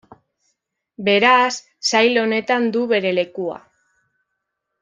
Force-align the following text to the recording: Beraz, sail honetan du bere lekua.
Beraz, 1.09 1.51
sail 1.91 2.21
honetan 2.23 2.67
du 2.79 2.85
bere 2.95 3.15
lekua. 3.21 3.63